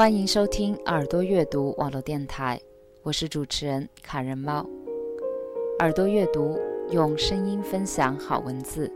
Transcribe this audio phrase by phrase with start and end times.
[0.00, 2.58] 欢迎收听耳朵阅读网络电台，
[3.02, 4.66] 我是主持人卡人猫。
[5.80, 6.58] 耳朵阅读
[6.90, 8.90] 用声音分享好文字。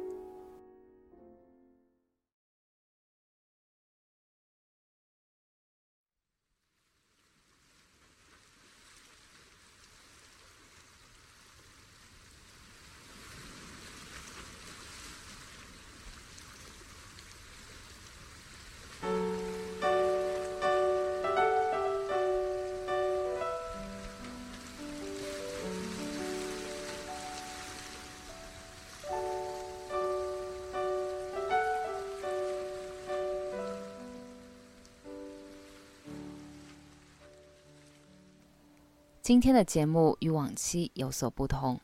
[39.25, 41.81] 今天的节目与往期有所不同。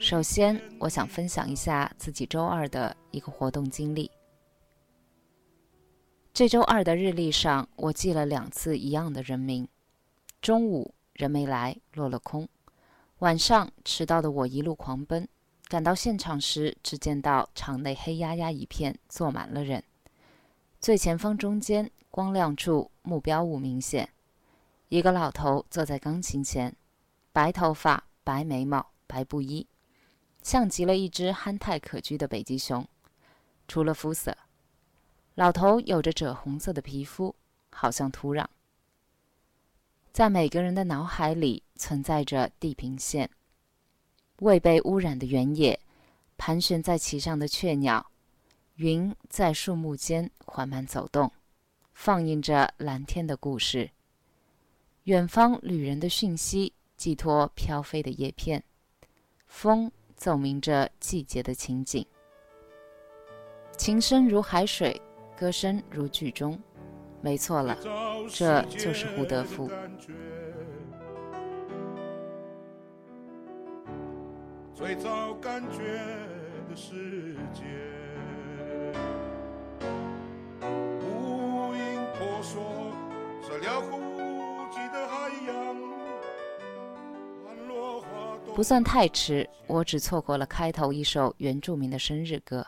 [0.00, 4.10] 首先，我想分享一下自己周二的一个活动经历。
[6.32, 9.68] 这周二的日历上，我记了两次一样的人名。
[10.42, 12.44] 中午人没来，落了空；
[13.20, 15.28] 晚上迟到的我一路狂奔，
[15.68, 19.80] 赶到现场时，只见到场内黑压压一片，坐满了人。
[20.80, 24.08] 最前方中间光亮处，目标物明显。
[24.88, 26.76] 一个老头坐在钢琴前，
[27.32, 29.66] 白头发、白眉毛、白布衣，
[30.42, 32.86] 像极了一只憨态可掬的北极熊。
[33.66, 34.36] 除了肤色，
[35.34, 37.34] 老头有着赭红色的皮肤，
[37.70, 38.46] 好像土壤。
[40.12, 43.28] 在每个人的脑海里存在着地平线，
[44.40, 45.80] 未被污染的原野，
[46.36, 48.06] 盘旋在其上的雀鸟，
[48.76, 51.32] 云在树木间缓慢走动，
[51.94, 53.90] 放映着蓝天的故事。
[55.04, 58.64] 远方旅人的讯息寄托飘飞的叶片，
[59.46, 62.06] 风奏鸣着季节的情景。
[63.76, 64.98] 琴声如海水，
[65.36, 66.58] 歌声如剧中。
[67.20, 67.76] 没错了，
[68.32, 69.70] 这就是胡德夫。
[74.74, 75.82] 最早感觉
[76.70, 77.62] 的世界，
[88.54, 92.64] 不算太迟，我只错过了开头一首原住民的生日歌。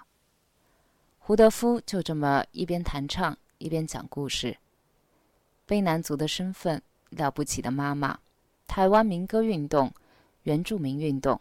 [1.21, 4.57] 胡德夫就这么一边弹唱一边讲故事。
[5.65, 8.19] 卑南族的身份，了不起的妈妈，
[8.67, 9.95] 台湾民歌运动，
[10.43, 11.41] 原住民运动，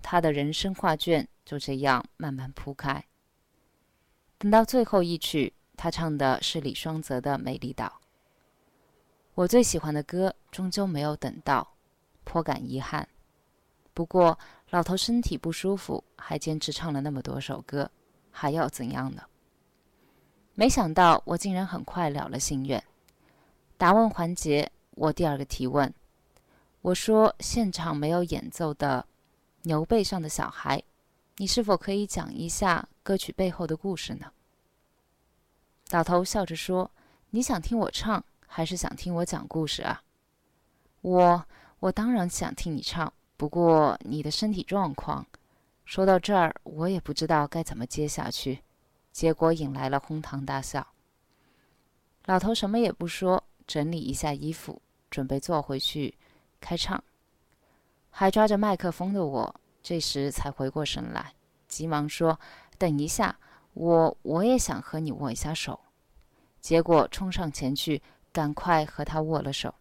[0.00, 3.04] 他的人生画卷就这样慢慢铺开。
[4.38, 7.86] 等到最后一曲，他唱的是李双泽的《美丽岛》。
[9.34, 11.74] 我最喜欢的歌终究没有等到，
[12.22, 13.08] 颇感遗憾。
[13.96, 17.90] 不过，老头身体不舒服，还坚持唱了那么多首歌，
[18.30, 19.22] 还要怎样呢？
[20.54, 22.84] 没想到我竟然很快了了心愿。
[23.78, 25.90] 答问环节，我第二个提问，
[26.82, 29.06] 我说：“现场没有演奏的
[29.62, 30.78] 《牛背上的小孩》，
[31.38, 34.30] 你是否可以讲一下歌曲背后的故事呢？”
[35.88, 36.90] 老头笑着说
[37.30, 40.02] ：“你想听我唱，还是想听我讲故事啊？”
[41.00, 41.46] 我，
[41.80, 43.10] 我当然想听你唱。
[43.36, 45.26] 不过你的身体状况，
[45.84, 48.60] 说到这儿，我也不知道该怎么接下去，
[49.12, 50.86] 结果引来了哄堂大笑。
[52.24, 54.80] 老头什么也不说，整理一下衣服，
[55.10, 56.16] 准备坐回去
[56.60, 57.02] 开唱。
[58.10, 61.34] 还抓着麦克风的我，这时才回过神来，
[61.68, 62.40] 急忙说
[62.78, 63.38] ：“等一下，
[63.74, 65.78] 我我也想和你握一下手。”
[66.60, 69.74] 结果冲上前去，赶快和他握了手。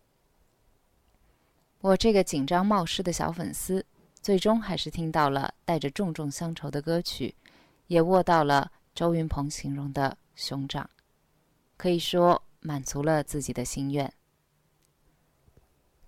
[1.81, 3.85] 我这个紧张冒失的小粉丝，
[4.21, 7.35] 最终还是听到了带着重重乡愁的歌曲，
[7.87, 10.89] 也握到了周云鹏形容的熊掌，
[11.77, 14.11] 可以说满足了自己的心愿。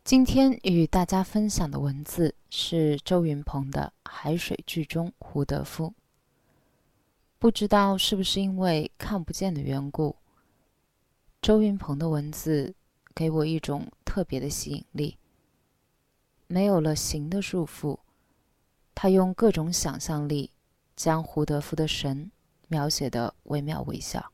[0.04, 5.88] 今天与大家分享的文字是周云鹏的《海水剧中胡德夫》。
[7.38, 10.16] 不知道是不是因为看不见的缘故，
[11.40, 12.74] 周云鹏的文字
[13.14, 15.18] 给我一种特别的吸引力。
[16.48, 18.00] 没有了形的束缚，
[18.96, 20.50] 他用各种想象力
[20.96, 22.32] 将胡德夫的神
[22.68, 24.32] 描写的惟妙惟肖。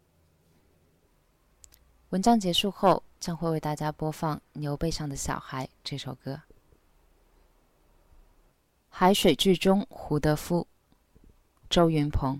[2.10, 6.39] 文章结束后，将会为大家播放《牛背上的小孩》这首歌。
[8.89, 10.68] 海水剧中胡德夫，
[11.68, 12.39] 周云鹏。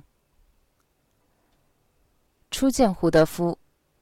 [2.51, 3.57] 初见胡德夫，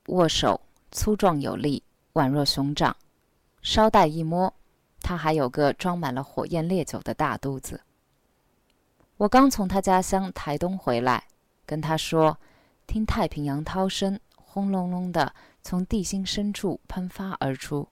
[0.07, 0.59] 握手
[0.91, 1.81] 粗壮有力，
[2.11, 2.97] 宛若熊掌，
[3.61, 4.53] 稍带一摸。
[5.01, 7.81] 他还有个装满了火焰烈酒的大肚子。
[9.17, 11.25] 我刚从他家乡台东回来，
[11.65, 12.37] 跟他说，
[12.87, 17.87] 听太平洋涛声轰隆隆的从地心深处喷发而出，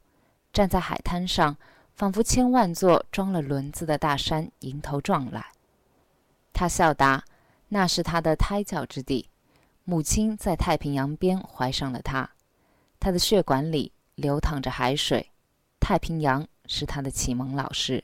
[0.51, 1.56] 站在海滩上，
[1.94, 5.45] 仿佛千万座装了轮子的大山迎头撞来。
[6.51, 7.23] 他笑答
[7.69, 9.29] ：“那是他的胎教之地，
[9.83, 12.29] 母亲在太平洋边怀上了他，
[13.00, 15.31] 他的血管里流淌着海水，
[15.79, 18.01] 太平洋是他的启蒙老师。”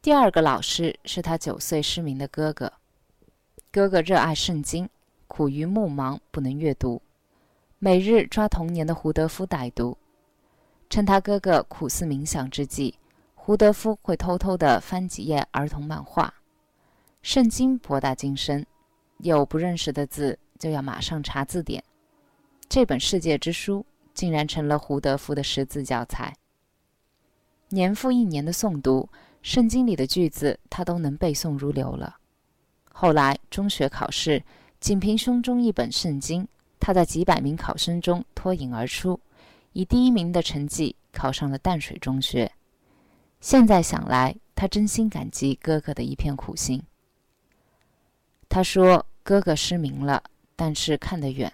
[0.00, 2.72] 第二个老师是他九岁失明的哥哥。
[3.72, 4.88] 哥哥热爱圣经，
[5.26, 7.02] 苦于目盲不能阅读，
[7.80, 9.98] 每日抓童年的胡德夫歹读。
[10.88, 12.98] 趁他哥哥苦思冥想之际，
[13.34, 16.32] 胡德夫会偷偷地翻几页儿童漫画。
[17.20, 18.64] 圣经博大精深，
[19.18, 21.82] 有不认识的字就要马上查字典。
[22.68, 23.84] 这本世界之书
[24.14, 26.32] 竟然成了胡德夫的识字教材。
[27.68, 29.08] 年复一年的诵读。
[29.42, 32.16] 圣经里的句子，他都能背诵如流了。
[32.92, 34.42] 后来中学考试，
[34.80, 36.48] 仅凭胸中一本圣经，
[36.80, 39.20] 他在几百名考生中脱颖而出，
[39.72, 42.50] 以第一名的成绩考上了淡水中学。
[43.40, 46.82] 现在想来，他真心感激哥哥的一片苦心。
[48.48, 50.24] 他说：“哥哥失明了，
[50.56, 51.52] 但是看得远。”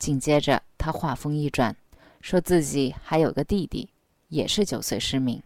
[0.00, 1.76] 紧接着，他话锋一转，
[2.20, 3.88] 说自己还有个弟弟，
[4.34, 5.40] 也是九岁失明。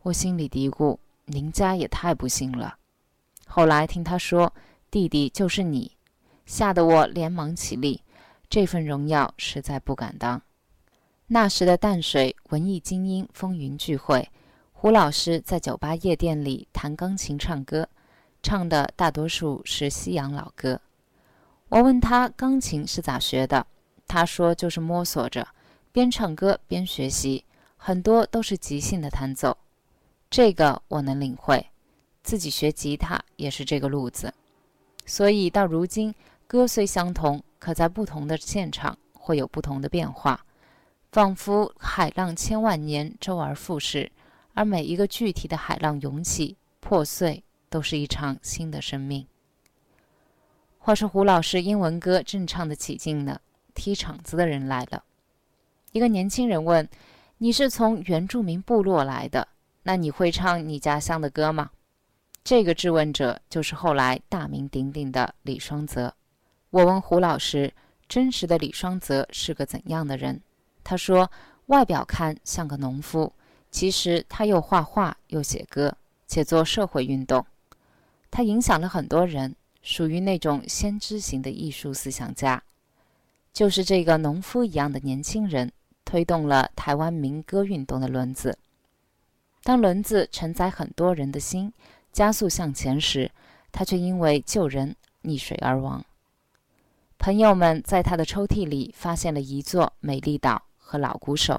[0.00, 0.96] 我心里嘀咕
[1.26, 2.76] ：“您家也太不幸了。”
[3.46, 4.50] 后来听他说
[4.90, 5.92] 弟弟就是你，
[6.46, 8.00] 吓得我连忙起立。
[8.48, 10.40] 这份荣耀实在不敢当。
[11.26, 14.26] 那时的淡水文艺精英风云聚会，
[14.72, 17.86] 胡老师在酒吧夜店里弹钢琴唱歌，
[18.42, 20.80] 唱的大多数是西洋老歌。
[21.68, 23.66] 我问他钢琴是咋学的，
[24.08, 25.46] 他说就是摸索着，
[25.92, 27.44] 边唱歌边学习，
[27.84, 29.58] 很多都是即兴的弹奏。
[30.30, 31.66] 这个我能领会，
[32.22, 34.32] 自己学吉他也是这个路子，
[35.04, 36.14] 所以到如今，
[36.46, 40.46] 歌虽相同，可在不同的现场会有不同的变化，
[41.10, 44.12] 仿佛海浪千万年周而复始，
[44.54, 49.26] 而每一个具体的海浪涌起、破碎，都是一场新的生命。
[50.78, 53.40] 话说胡老师英文歌正唱得起劲呢，
[53.74, 55.02] 踢场子的人来了，
[55.90, 56.88] 一个年轻人问
[57.42, 59.48] ：“你是从原住民部落来的？”
[59.82, 61.72] 那你会唱你家乡的歌吗？
[62.44, 66.14] 这个质问者就是后来大名鼎鼎的李双泽。
[66.70, 67.74] 我问胡老师，
[68.08, 70.40] 真实的李双泽是个怎样的人？
[70.84, 71.28] 他说，
[71.66, 73.32] 外表看像个农夫，
[73.72, 75.96] 其实他又画画又写歌，
[76.28, 77.44] 且做社会运动。
[78.30, 82.62] 他影响了很多人，属于那种先知型的艺术思想家。
[83.52, 85.72] 就是这个农夫一样的年轻人，
[86.12, 88.58] 推动了台湾民歌运动的轮子。
[89.62, 91.72] 当轮子承载很多人的心
[92.12, 93.30] 加速向前时，
[93.72, 96.04] 他却因为救人溺水而亡。
[97.16, 101.54] 朋友们在他的抽屉里发现了一座《美丽岛》和《老鼓手》，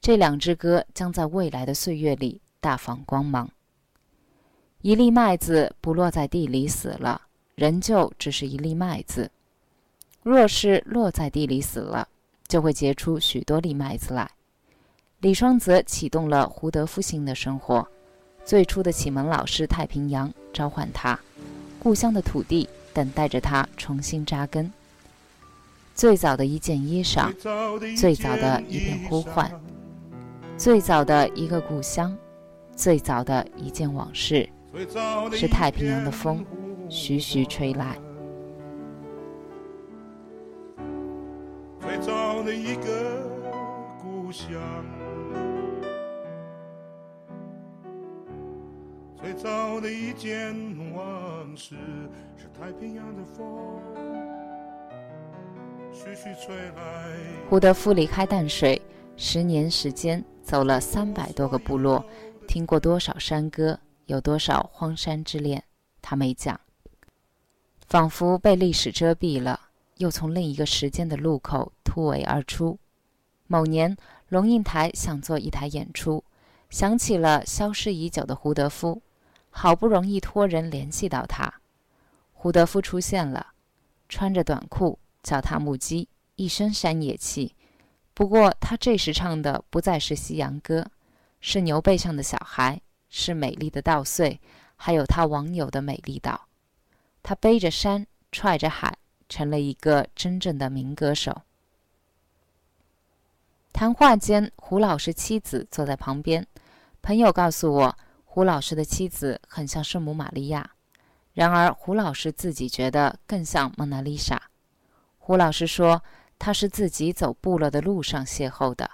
[0.00, 3.50] 这两支歌将在未来的岁月里大放光芒。
[4.80, 7.20] 一粒麦子不落在地里死了，
[7.56, 9.28] 仍旧只是一粒麦子；
[10.22, 12.08] 若是落在地里死了，
[12.48, 14.30] 就会结出许多粒麦子来。
[15.20, 17.86] 李双泽启动了胡德夫型的生活，
[18.44, 21.18] 最初的启蒙老师太平洋召唤他，
[21.78, 24.70] 故乡的土地等待着他重新扎根。
[25.94, 27.32] 最早的一件衣裳，
[27.96, 29.50] 最早的一片呼唤，
[30.58, 32.16] 最早的一个故乡，
[32.76, 34.46] 最早的一件往事，
[35.32, 36.44] 是太平洋的风
[36.90, 37.98] 徐徐吹来。
[42.46, 43.22] 最早的一个
[44.00, 44.46] 故乡。
[49.20, 50.54] 最早的一件
[50.94, 51.74] 往事，
[52.36, 53.82] 是太平洋的风
[55.92, 57.16] 徐徐吹来。
[57.50, 58.80] 胡德夫离开淡水
[59.16, 62.04] 十年时间，走了三百多个部落，
[62.46, 65.64] 听过多少山歌，有多少荒山之恋，
[66.00, 66.60] 他没讲。
[67.88, 69.58] 仿佛被历史遮蔽了，
[69.96, 72.78] 又从另一个时间的路口突围而出。
[73.46, 73.96] 某年，
[74.28, 76.24] 龙应台想做一台演出，
[76.70, 79.02] 想起了消失已久的胡德夫。
[79.50, 81.50] 好不容易托人联系到他，
[82.34, 83.54] 胡德夫出现了，
[84.06, 87.54] 穿着短裤，脚踏木屐，一身山野气。
[88.12, 90.90] 不过他这时唱的不再是西洋歌，
[91.40, 94.38] 是牛背上的小孩，是美丽的稻穗，
[94.76, 96.48] 还有他网友的美丽岛。
[97.22, 98.98] 他背着山，踹着海，
[99.28, 101.42] 成了一个真正的民歌手。
[103.72, 106.46] 谈话间，胡老师妻子坐在旁边，
[107.02, 107.98] 朋友告诉我。
[108.24, 110.72] 胡老师的妻子很像圣母玛利亚，
[111.32, 114.50] 然而胡老师自己觉得更像蒙娜丽莎。
[115.16, 116.02] 胡老师说，
[116.38, 118.90] 他是自己走部落的路上邂逅的。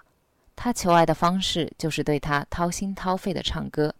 [0.55, 3.93] 他求爱的方式就是对他掏心掏肺的唱歌，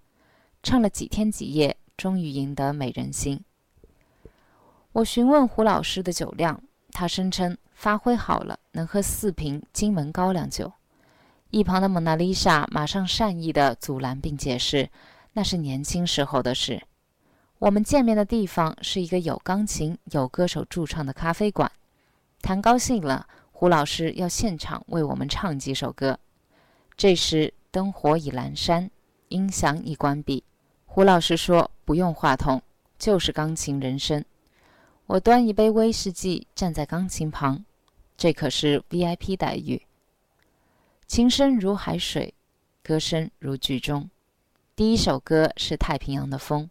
[0.63, 3.43] 唱了几天几夜，终于赢得美人心。
[4.93, 10.71] 我询问胡老师的酒量，他声称发挥好了能喝四瓶金门高粱酒。
[11.49, 14.91] 一旁的蒙娜丽莎马上善意地阻拦并解释，
[15.33, 16.83] 那是年轻时候的事。
[17.59, 21.73] 我们见面的地方是一个有钢琴、有歌手驻唱的咖啡馆。
[22.43, 26.19] 谈高兴了，胡老师要现场为我们唱几首歌。
[26.99, 28.91] 这时灯火已阑珊，
[29.29, 30.45] 音响已关闭。
[30.85, 32.61] 胡老师说：“不用话筒，
[32.99, 34.23] 就是钢琴人声。”
[35.13, 37.63] 我端一杯威士忌，站在钢琴旁，
[38.17, 39.83] 这可是 VIP 待遇。
[41.07, 42.33] 琴声如海水，
[42.83, 44.09] 歌声如剧中。
[44.75, 46.71] 第一首歌是《太平洋的风》。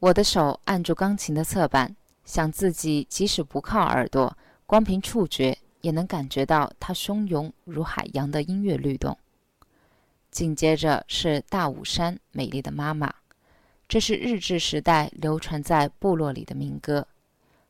[0.00, 1.96] 我的手按住钢琴的侧板，
[2.26, 4.36] 想自己即使不靠耳朵，
[4.66, 9.16] 光凭触觉也能感觉到它汹涌如海洋的音乐律动。
[10.30, 13.08] 紧接着是《大武山美丽的妈妈》，
[13.88, 17.08] 这是日治时代流传在部落里的民歌，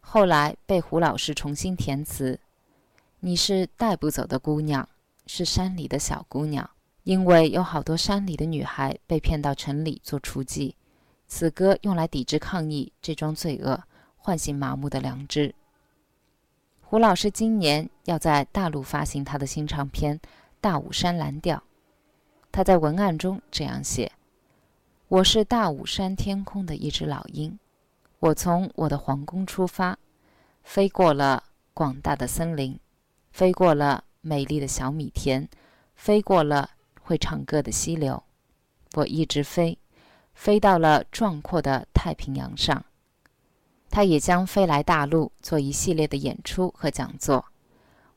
[0.08, 2.38] 后来被胡老师重新填词。
[3.18, 4.88] 你是带不走的姑娘，
[5.26, 6.70] 是山里的小姑娘，
[7.02, 10.74] 因为有好多山里的女孩被骗到城里做雏妓。
[11.26, 13.82] 此歌用来抵制抗议这桩罪恶，
[14.16, 15.52] 唤醒麻木的良知。
[16.82, 20.16] 胡老师今年要在大陆发行他的新唱片
[20.60, 21.56] 《大武山蓝调》，
[22.52, 24.12] 他在文案中这样写
[25.08, 27.58] ：“我是大武山天空的一只老鹰，
[28.26, 29.96] 我从我的皇宫出发，
[30.64, 32.76] 飞过了广大的森林，
[33.30, 35.46] 飞过了美丽的小米田，
[35.94, 38.20] 飞过了会唱歌的溪流，
[38.94, 39.78] 我一直飞。”
[40.34, 42.84] 飞到了壮阔的太平洋上，
[43.88, 47.44] 他也将飞来大陆做一系列的演出和讲座。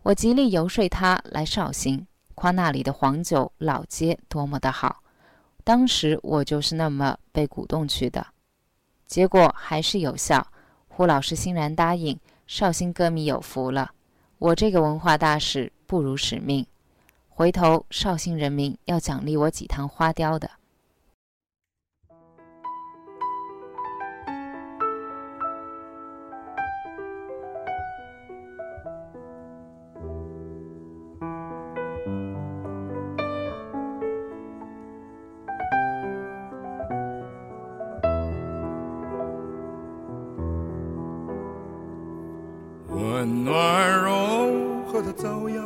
[0.01, 5.03] 我极力游说他来绍兴，夸那里的黄酒老街多么的好。
[5.63, 8.25] 当时我就是那么被鼓动去的，
[9.09, 10.45] 结果还是有效。
[10.87, 13.89] 胡老师欣然答应，绍兴歌迷有福了。
[14.37, 16.63] 我这个文化大使不辱使命，
[17.27, 20.51] 回头绍兴人民要奖励我几趟花雕的。
[43.29, 44.11] 暖柔
[44.87, 45.63] 和的朝阳，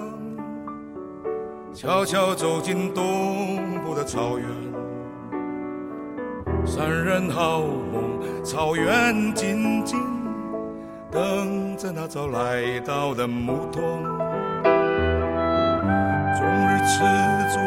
[1.74, 4.48] 悄悄走进东部的草原。
[6.66, 9.98] 山人好梦，草原静静
[11.10, 14.04] 等着那早来到的牧童。
[16.36, 17.00] 终日吃
[17.54, 17.60] 足，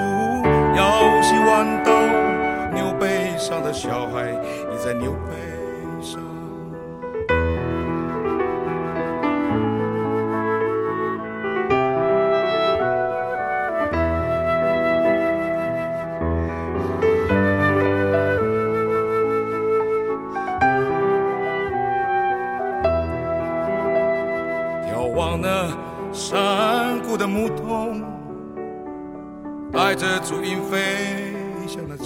[0.76, 1.90] 腰系豌豆，
[2.74, 5.32] 牛背上的小孩倚在牛背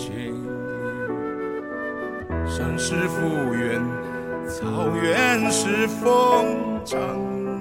[0.00, 0.32] 向了青云。
[2.48, 3.82] 山是复原，
[4.48, 6.98] 草原是风，唱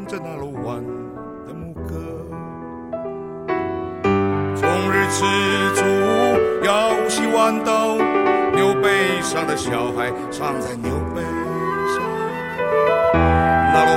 [0.08, 0.81] 着那鲁湾
[1.46, 1.89] 的牧歌。
[4.55, 5.25] 终日吃
[5.75, 5.84] 足，
[6.63, 7.96] 腰系弯刀，
[8.55, 12.01] 牛背上的小孩藏在牛背上。
[13.13, 13.93] 那罗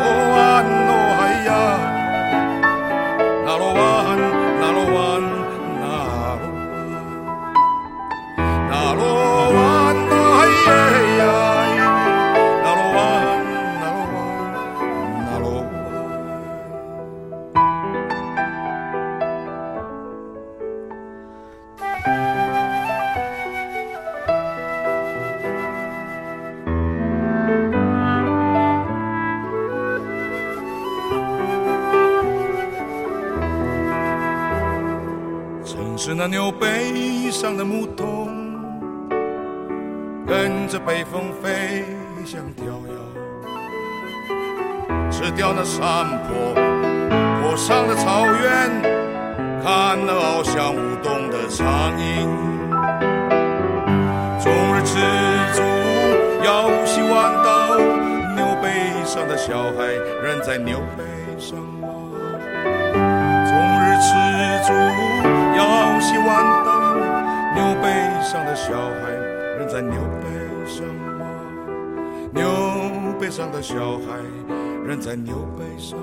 [37.43, 38.29] 上的牧童，
[40.25, 41.85] 跟着北风飞
[42.25, 42.95] 向调遥，
[45.11, 46.55] 吃掉那山坡，
[47.41, 48.71] 坡上的草原，
[49.61, 52.31] 看那翱翔舞动的苍鹰。
[54.39, 55.01] 终日吃
[55.53, 55.63] 足，
[56.45, 57.77] 腰系碗刀，
[58.37, 58.71] 牛背
[59.05, 61.03] 上的小孩仍在牛背
[61.41, 61.89] 上吗？
[63.49, 64.15] 终日吃
[64.65, 64.73] 足，
[65.57, 66.82] 腰系碗刀。
[68.33, 69.13] 上的小孩
[69.59, 70.87] 仍在牛背上
[71.19, 71.27] 吗？
[72.33, 72.49] 牛
[73.21, 74.23] 背上的小孩
[74.87, 75.99] 仍在牛背上。